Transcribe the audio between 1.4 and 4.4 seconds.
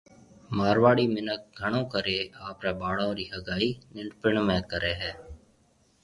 گھڻو ڪرَي آپرَي ٻاݪون رِي ھگائي ننڊپڻ